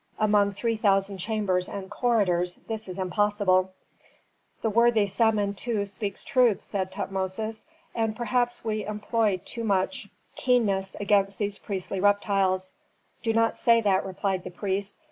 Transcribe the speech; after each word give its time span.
Among 0.17 0.51
three 0.51 0.77
thousand 0.77 1.19
chambers 1.19 1.69
and 1.69 1.87
corridors 1.87 2.55
this 2.67 2.87
is 2.87 2.97
impossible." 2.97 3.71
"The 4.63 4.71
worthy 4.71 5.05
Samentu 5.05 5.85
speaks 5.87 6.23
truth," 6.23 6.63
said 6.63 6.91
Tutmosis. 6.91 7.65
"And 7.93 8.15
perhaps 8.15 8.65
we 8.65 8.83
employ 8.83 9.41
too 9.45 9.63
much 9.63 10.07
keenness 10.35 10.95
against 10.99 11.37
these 11.37 11.59
priestly 11.59 11.99
reptiles." 11.99 12.73
"Do 13.21 13.31
not 13.31 13.57
say 13.57 13.79
that," 13.81 14.03
replied 14.03 14.43
the 14.43 14.49
priest. 14.49 14.95